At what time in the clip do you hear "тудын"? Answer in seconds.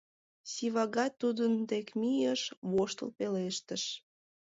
1.21-1.53